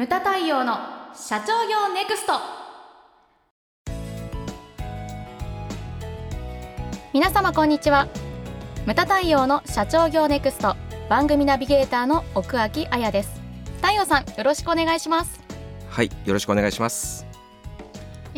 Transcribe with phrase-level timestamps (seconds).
[0.00, 0.78] ムタ太陽の
[1.14, 2.32] 社長業ネクスト。
[7.12, 8.08] 皆様こんにちは。
[8.86, 10.74] ムタ太陽の社長業ネクスト。
[11.10, 13.42] 番組ナビゲーターの奥脇彩です。
[13.82, 15.38] 太陽さんよろしくお願いします。
[15.90, 17.26] はいよろしくお願いします。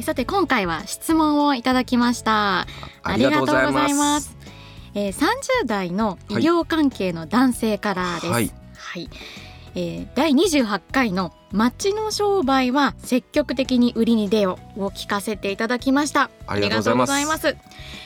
[0.02, 2.66] さて今回は質問をいただきました。
[3.04, 4.36] ありがとうございます。
[4.96, 9.08] えー、30代の医療関係の男性からです、はい、はい
[9.74, 16.30] えー、第28回の町の商売は積極的に売りに出よを聞かせていただきました。
[16.46, 17.56] ありがとうございます。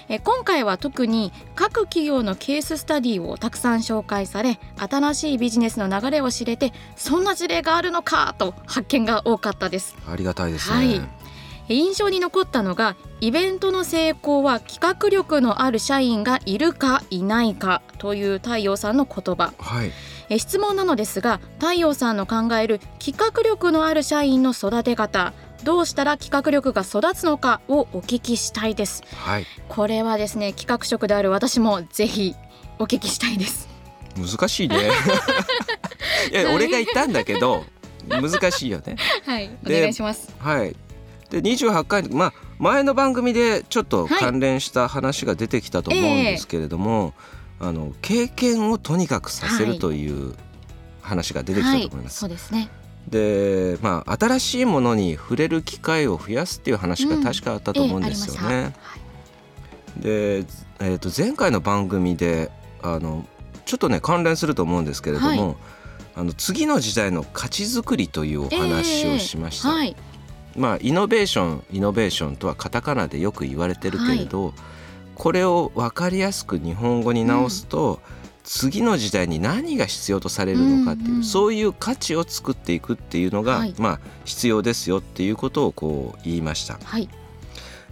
[0.08, 9.96] え今回は特に各企業のケーススタディをたくさん紹介され新しいビジネスの流れを知れてそんな事例があるのかと発見が多かったです。
[10.08, 11.26] ありがたいですね、はい。
[11.68, 19.90] 印象に残ったのがイベントの成功は企画力のある社員がいるかいないかという太陽さんの言葉、はい、
[20.28, 25.32] え質問なのですが太陽さんの考える企画力のある社員の育て方
[25.64, 32.34] どうしたら企画力が育つのかをお聞きしたいです、はい、これはですね企画職である私もぜひ
[32.78, 33.68] お聞きしたいです。
[34.16, 34.90] 難しいね。
[36.30, 37.64] いや俺が言ったんだけど
[38.08, 38.96] 難しいよね。
[39.24, 40.34] はいお願いします。
[40.38, 40.76] はい。
[41.30, 47.10] で28回まあ前の番組でちょっと関連した話が出てきたと思うんですけれども、はいえ。
[47.10, 47.12] ー、
[47.60, 50.34] あの経験をとにかくさせるという
[51.00, 52.24] 話が出てきたと思います。
[52.24, 52.32] はい。
[52.32, 52.70] はい、そうですね。
[53.08, 58.74] でまあ、新しいものに触れる機会を増やすっていう話が確かあったと思うんですよね。
[60.00, 60.46] うんえー、で、
[60.80, 62.50] えー、と前回の番組で
[62.82, 63.24] あの
[63.64, 65.56] ちょっとね関連すると思うんですけれども、
[66.16, 69.68] あの次の時代の価値づくりというお話をしました。
[69.84, 69.96] えー
[70.56, 74.54] まあ、イノベーションイノベーションとはカタカナでよく言われてるけれど、はい、
[75.16, 77.98] これを分かりやすく日本語に直すと、うん、
[78.44, 86.78] 次の時代に何が必要とされるのかっていう、うんうん、そういう価値を作っていくっていうのが、はい、まあ、必要ですよっていうことをこう言いました。
[86.84, 87.08] はい、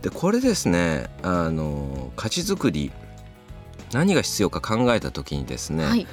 [0.03, 2.93] でこれですねあの価値づくり
[3.93, 6.07] 何が必要か考えた時にですね、はい、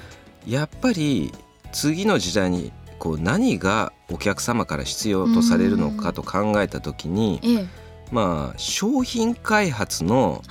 [0.47, 1.33] やっぱり
[1.73, 7.65] 次の時代にこう何がお客様から必要とされるのかと考えた時に、ええ、
[8.11, 10.43] まあ商品開発の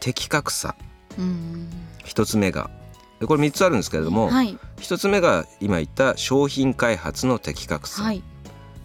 [0.00, 0.76] 的確さ、
[2.04, 2.70] 一、はい、つ目が。
[3.24, 8.22] これ3つあるんですけれども、はい、1つ目が今言った商品開発の的確さ、はい、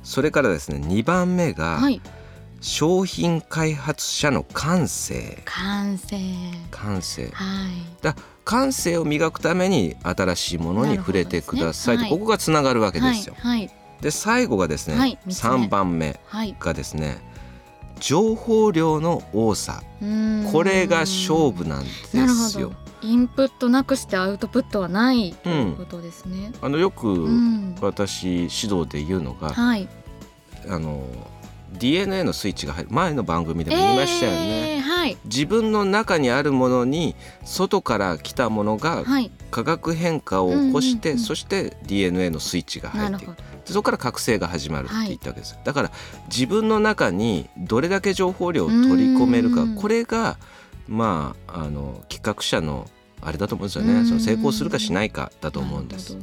[0.03, 1.81] それからですね2番目が、
[2.61, 5.41] 商品開発者の感性。
[5.45, 6.17] 感性。
[6.69, 13.35] 感性、はい、だ感性を磨くために新しいものに触れてください、ねはい、ここがつながるわけですよ。
[13.37, 13.69] はい、
[14.01, 16.19] で最後がですね、はい、3番目
[16.59, 17.17] がですね、
[18.01, 19.81] 情報量の多さ。
[20.51, 22.73] これが勝負なんですよ。
[23.03, 26.51] インプットなくしてアウトプットはないということですね。
[26.59, 27.27] うん、あのよく
[27.81, 29.87] 私指導で言うのが、はい、
[30.67, 31.03] あの
[31.73, 32.89] DNA のスイッチが入る。
[32.91, 39.03] 前の番組でも言いましたよね、えーはい、自分の中にあるものに外から来たものが
[39.49, 43.35] 化学変化を起こして、そして DNA のスイッチが入っていく。
[43.65, 45.91] そこから覚醒が始まるって言ったわけです、はい、だから
[46.29, 50.37] 自分の中にどれだけ情報量を取り込めるかこれが
[50.87, 52.89] まああの企画者の
[53.21, 54.03] あれだと思うんですよね。
[54.05, 56.17] その成功するかしないかだと思うんです。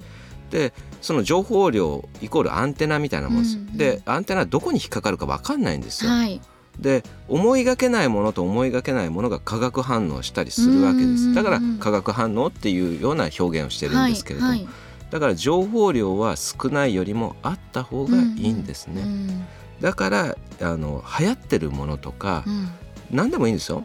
[0.50, 6.10] でその情報量イコールアンテナみたいなもんです、うんうん、でアンテナどこに引っかかるか分かんないんですよ。
[6.10, 6.41] はい、
[6.78, 11.34] で思いがけないものと思いがけないものが化学反応したりするわけです。
[11.34, 14.69] だから化学反応っていうような表現をしてるんですけれども、はいはい、
[15.10, 19.03] だから情報量は少ないよりもあった方がいいんですね。
[19.03, 19.47] うんうん、
[19.80, 22.69] だからあの流行ってるものとか、うん、
[23.10, 23.84] 何でもいいんですよ。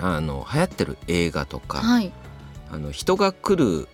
[0.00, 2.12] あの流行ってる映画とか、はい、
[2.70, 3.88] あの人が来る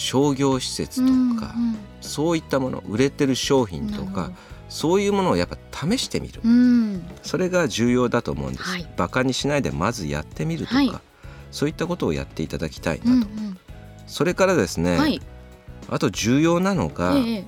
[0.00, 1.06] 商業施設と
[1.38, 4.32] か、うんうん、そういったもの売れてる商品とか
[4.70, 10.92] そういうものをやっぱ試してみる、うん、それが重要だと思うんです、はい、バカにしないでまずやってみるとか、はい、
[11.50, 13.58] そういったことをやっていただきたいなと、うんうん、
[14.06, 15.20] それからですね、はい、
[15.90, 17.44] あと重要なのが、ええ、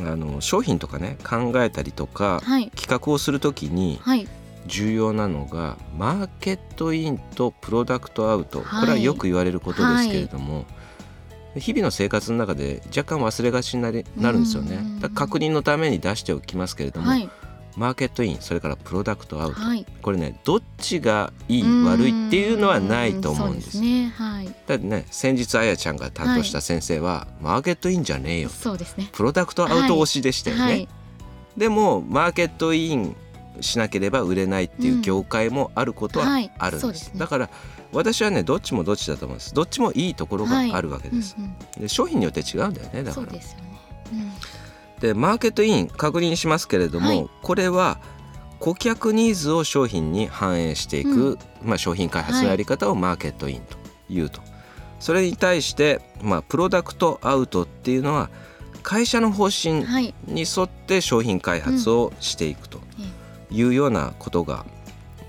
[0.00, 2.40] あの商品とかね考えたりとか、
[2.74, 4.00] 企画をするときに、
[4.66, 10.64] 重要なのがマーケットインとプロダクトアウト、これはよく言われることですけれども、
[11.56, 14.78] 日々の生活の中で若干忘れがちになりなるんですよね。
[15.14, 17.28] 確認のために出しておきますけれども、はい、
[17.76, 23.80] マーケットインそれからプロダクトアウト、はい、これねどっちがいい悪いっていうのはないと思うんです。
[23.80, 24.12] ね。
[24.16, 28.48] はい、だってね先日あやちゃんが担当した先生は、マーケットインじゃねえよ。
[28.48, 29.08] そうですね。
[29.12, 30.88] プロダクトアウト推しでしたよね。
[31.56, 33.16] でもマーケットイン
[33.60, 36.26] しなければ売れないっていう業界もあることは
[36.58, 37.12] あるんです。
[37.16, 37.50] だから
[37.92, 39.54] 私はねどっちもどっちだと思うんです。
[39.54, 43.26] どっちもいいところがあるわけです、はいうんうん、で商品によって違うんだよねだから。
[43.26, 44.32] そうですよね、
[45.00, 47.98] でマーケットイン確認しますけれども、はい、これは
[48.58, 53.76] 顧客ニーズを商品に反映していく、うん、まあ、商品開発のやり方をマーケットインと
[54.12, 54.50] いうと、はい、
[54.98, 58.28] それに対して、まあ、プロダクトアウトっていうのは
[58.82, 59.84] 会社の方針
[60.26, 62.79] に沿って商品開発をしていくと
[63.50, 64.64] いうようなことが、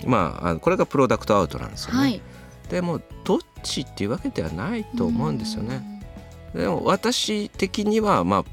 [0.05, 1.99] まあ、これがプロダクトアウトなんですよね。
[1.99, 2.21] はい、
[2.69, 6.01] でもどっちっていうわけではないと思うんですよね。
[6.53, 8.45] でも私的にはまあ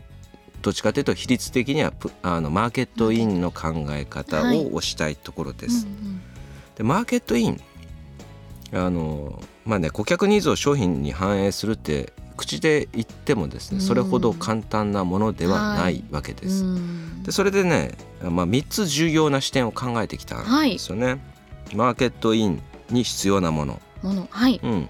[0.63, 1.93] どっちかというと比率的には
[2.23, 4.43] あのマーケットインの考え方を
[4.81, 5.87] 推したいところです。
[5.87, 6.21] はいうんうん、
[6.77, 7.61] でマーケットイン
[8.73, 16.65] あのまあね顧客ニーズを商品に反映するって口で言ってもですねそれほど簡単なものではないわけです。
[16.65, 16.79] は
[17.23, 17.93] い、でそれでね、
[18.23, 21.07] まあ、3つ重要な視点を考えてきたんですよね。
[21.07, 21.13] は
[21.73, 23.81] い、マーケットインに必要なもの。
[24.03, 24.29] もの。
[24.31, 24.89] はい、うん、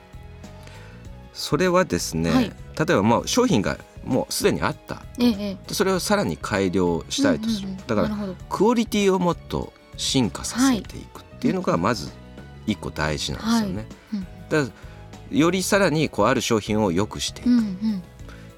[1.32, 12.10] それはですね、はい、例えばまあ商品がもうすでにあった、ええ、それをさらに改良したいとする、うんうんうん、だからクオリティをもっと進化させていくっていうのがまず
[12.66, 13.76] 一個大事なんですよね。
[13.76, 13.86] はい。
[14.14, 14.87] うん、だから
[15.30, 18.02] よりさらにこうある商品を良くしていく、うんうん、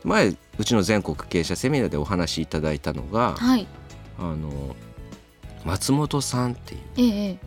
[0.05, 0.28] 前
[0.58, 3.67] うちの全国経営者セミナーでお話しいただいたのが、はい、
[4.19, 4.76] あの
[5.64, 7.38] 松本さんっていう、ええ、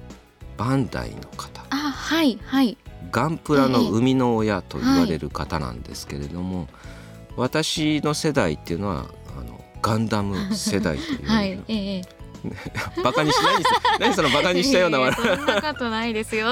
[0.58, 1.66] バンダイの方。
[1.70, 2.78] あはいはい。
[3.12, 6.94] ガンプラの生みの親と言われる方なんですけれども、え
[7.36, 9.06] 私の世代っていうのは
[9.38, 12.02] あのガンダム世代という、はいええ、
[13.04, 13.80] バカにしないですよ。
[14.00, 15.38] 何そのバカにしたような笑い。
[15.38, 16.48] そんなことないですよ。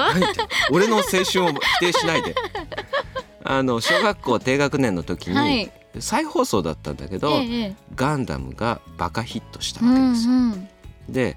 [0.70, 2.34] 俺の青春を否定しないで。
[3.44, 10.32] あの小学校低学年の時に、はい、再放送だったんだけど、ええ、ガンダムがバカヒットしたわけですよ。
[10.32, 10.68] うんうん、
[11.08, 11.36] で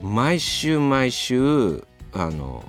[0.00, 1.84] 毎週毎週
[2.14, 2.64] あの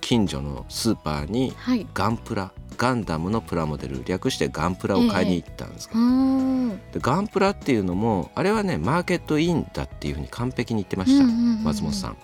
[0.00, 1.54] 近所のスーパーに
[1.94, 11.24] ガンプラ、はいガンダムのプラモデル略してガンプラを買いに行ったんですけど、えー、でガンプラっていうのもあれはねマーケットインだっていうふうに完璧に言ってました、
[11.64, 12.16] 松本さん。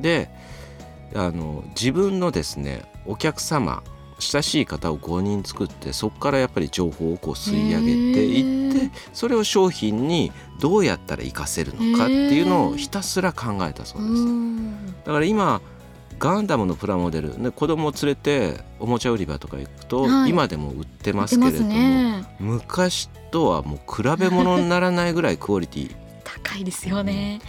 [0.00, 0.30] で
[1.14, 3.82] あの自分のですねお客様
[4.18, 14.24] 親しい方を5人作ってそこからやっぱり情報をこう吸い上げていって、えー、それを商品にどうやったら活かせるのかっていうのをひたすら考えたそうです。
[15.04, 15.60] だから今
[16.22, 25.96] ガンダムのプラモデル、ね、子供を連れておもちゃ売り場とか行くと、はい、今でも売ってますけれども、ね、昔とはもう比べ物にならないぐらいクオリティ。
[26.22, 27.40] 高いですよね。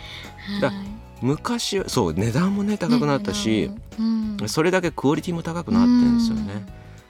[0.59, 0.73] だ
[1.21, 6.65] 昔はそう値段もね高くなったし、うん、それだけクオリティも高くなってるんですよね。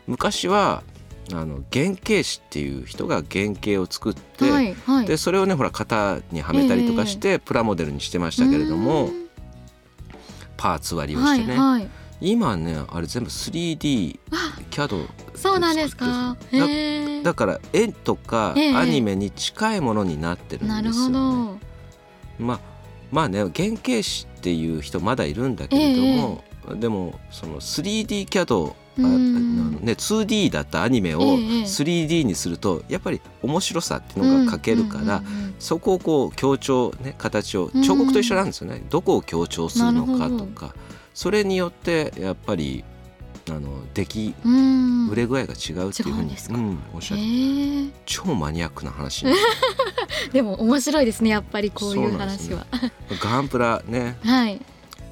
[0.05, 0.83] 昔は
[1.31, 9.22] あの原型師っていう人が原型を作って、はいはい、でそれをねほら型にはめたりとかして、プラモデルにしてましたけれども。
[10.63, 11.89] パーツ割りをしてね、はいはい、
[12.21, 14.97] 今ねあれ全部 3D キャド
[15.35, 16.37] そうなんですか？
[16.53, 16.67] だ
[17.21, 21.59] だから絵とかアニメに近いものになってるんですよ、ね、
[22.39, 22.59] まあ
[23.11, 35.23] まあね原型師っていう人まだいるんだけれども、えー、でもその 3D キャドあのね、2D だったアニメを 3D にするとやっぱり面白さっていうのが欠けるから、
[35.59, 40.75] そこをこう強調、ね、形を彫刻と一緒なんですよね、どこを強調するのかとか。
[41.13, 42.83] それによってやっぱり
[43.49, 44.33] あの出来
[45.11, 49.25] 売れ具合が違うっていうふうに、うん、おっしゃって、超マニアックな話
[50.31, 52.65] でも面白いですねやっぱりこういう話は。
[52.71, 52.91] ね、
[53.21, 54.61] ガンプラね、はい、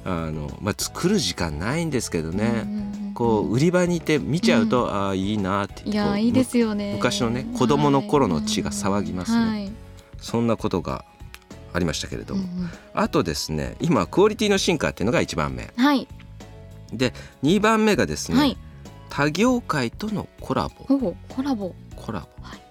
[0.04, 2.66] あのまあ、作る時間ないんですけどね、
[3.14, 6.94] こう売り場にいて見ちゃうと、うん、ああいいなっていやいいですよね。
[6.94, 9.72] 昔のね子供の頃の血が騒ぎますね、はい、
[10.22, 11.04] そんなことが
[11.74, 16.08] ありましたけれども、うんうん、あとですね今クオリティの進化っていうのが1番目、はい、
[16.92, 17.12] で
[17.42, 18.56] 2番目がですね、はい、
[19.08, 20.84] 他業界とのコラボ。
[21.28, 21.74] コラボ。
[21.96, 22.62] コラボ、はい、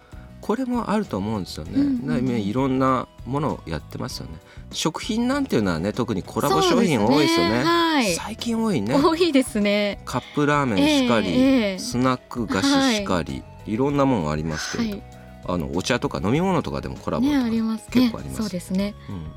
[0.41, 4.33] これもあると思うんですよね、うんうん、いろんなものをやってますよね。
[4.71, 8.95] 食品なんていうのはね特にコラボ商品多いですよね、ねはい、最近多いね。
[8.95, 10.01] 多いですね。
[10.05, 15.03] カップラーメンしかり、えー、スナック菓子しかり、はい、いろんなものありますけれど、はい、
[15.45, 19.31] あのお茶とか飲み物とかでもコラボとか、ね、結構あります、ね、そうですね、うん、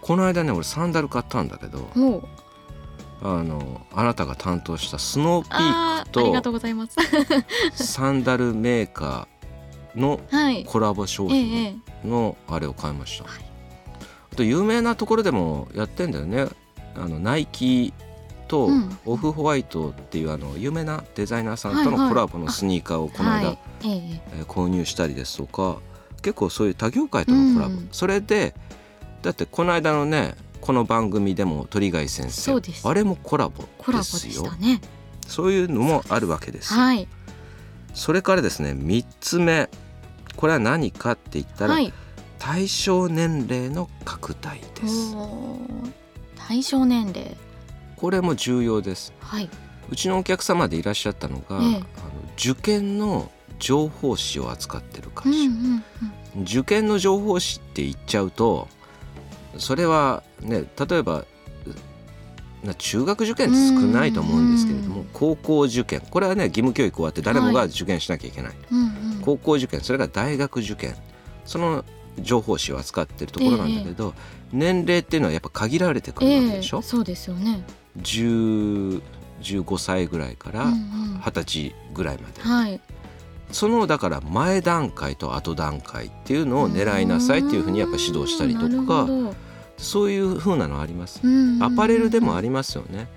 [0.00, 1.88] この間ね俺サンダル買ったんだけど
[3.22, 6.96] あのあなたが担当したスノーピークとありがとうございます。
[7.72, 10.20] サンダルメーカーの
[10.66, 13.44] コラボ商品のあれを買いました、はい。
[14.32, 16.48] あと有名なところでもやってんだよね。
[16.96, 17.94] あのナイキ
[18.52, 18.68] と
[19.06, 25.78] オフホワイトっていうあの有名なデザイナーさんとのコラボのスニーカーをこの間、え購入したりですとか
[26.20, 28.54] 結構そういう他業界とのコラボ、それで
[29.22, 34.52] だってこの間のねこの番組でも鳥貝先生あれもコラボですよ。
[34.60, 34.82] ね、
[35.26, 37.08] そういうのもあるわけです、はい、
[37.94, 39.70] それからですね3つ目。
[40.36, 41.92] これは何かって言ったら、はい。
[42.38, 45.14] 対象年齢の拡大です。
[46.36, 47.36] 対象年齢
[48.02, 49.48] これも重要です、はい、
[49.88, 51.84] うちのお客様でいらっしゃったのが、ええ、あの
[52.36, 53.30] 受験の
[53.60, 55.84] 情報誌を扱ってる会社、うんうん
[56.36, 58.66] うん、受験の情報誌って言っちゃうと
[59.56, 61.24] それはね例えば
[62.76, 66.00] 中学受験って少ないと思うんですけれども、高校受験。
[66.00, 70.94] これはね義務教育終わって誰もが受験しなきゃいけない、はい、高校受験それから大学受験。
[71.44, 71.84] その
[72.20, 74.14] 情報誌を扱ってるところなんだけど、
[74.52, 77.64] えー、年齢っていうのはやっぱ限られてくるわけでしょ、えー、そうですよね
[78.00, 79.02] 15
[79.78, 80.66] 歳ぐらいから
[81.24, 82.80] 二十歳ぐらいまで、うんうんはい、
[83.50, 89.06] そのだから前段階と後段階っていうのを狙いなさいっていうふうにやっぱ指導したりとか
[89.76, 91.20] そういうふうなのあります、
[91.60, 93.08] アパレルでもありますよね。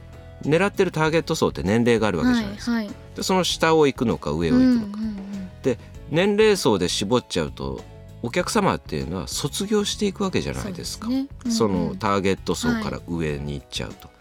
[0.42, 5.80] 狙ってるターゲット層って年齢があるわけじゃないですか、はいはい、でその下を行くのか上を行くのか、うんうんうん、で
[6.12, 7.82] 年齢層で絞っちゃうと
[8.22, 11.06] お客様っていうのは卒業していくわけじゃないですか。
[11.06, 11.28] そ、ね。
[11.46, 14.15] うん、そのターゲット層から上に行っちゃうと、はい、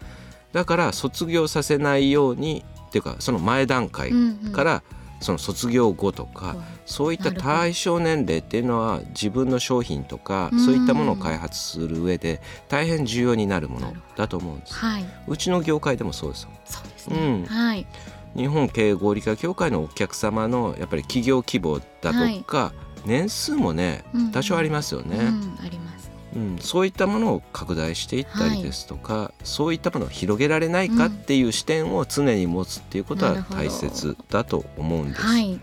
[0.55, 4.13] だから卒業させないようにっていうかその前段階
[4.53, 4.83] から
[5.19, 7.13] その卒業後とか、そう。
[7.13, 16.47] いった対象年齢っていうのは自分の商品とかそういったものを開発する上で大変重要になるものだと思うんです、はい、うちの業界でもそうです。
[16.65, 17.87] そうですね、うん、はい。
[18.35, 22.73] 日本経営合理化協会のお客様のやっぱり企業規模だとか、はい、
[23.05, 25.94] 年数もね多少ありますよね、うんうん、あります
[26.35, 35.21] うん、そういったものを拡大していったりですとか、はい、そういったものを広げられないかっていう視点を常に持つっていうことは大切だと思うんです。
[35.21, 35.59] はい、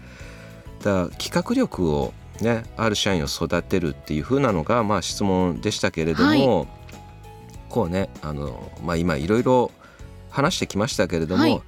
[0.83, 6.29] だ企画力をね、ある社員を育てるっていうふうなのが、まあ、質問でしたけれども、
[6.61, 6.69] はい、
[7.69, 9.71] こうねあの、まあ、今いろいろ
[10.31, 11.63] 話してきましたけれども、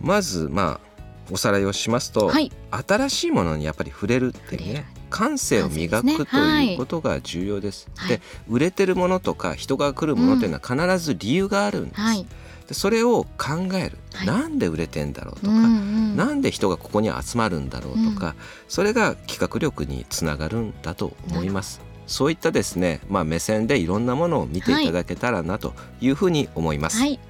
[0.00, 0.94] まずまあ
[1.30, 2.30] おさらいをしますと、
[2.70, 7.88] 新しいものにやっぱり触れるっていうね感性を磨く、ね、ということが重要です。
[7.94, 12.00] はい、で売れてるものとか人が来るものというのは必ず理由があるんです。
[12.00, 12.26] はい、
[12.66, 18.34] でそれを考える、はい、なんで売れてんだろうとか、うんうん、なんで人がここに集まるんだろうとか、うん、
[18.66, 21.80] それが企画力につながるんだと思います。
[22.08, 26.98] そういったですね、まあ、目線でいろんなものを見ていただけたらなというふうに思います。
[26.98, 27.20] はい、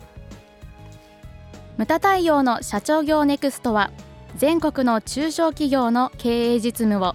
[1.77, 3.91] 無駄対応の社長業ネクストは
[4.39, 7.15] 全国の中小企業の経営実務を